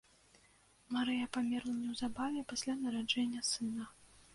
[0.95, 3.83] Марыя памерла неўзабаве пасля нараджэння сына.